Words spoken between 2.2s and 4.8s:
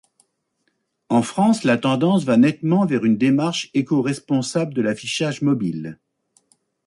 va nettement vers une démarche éco-responsable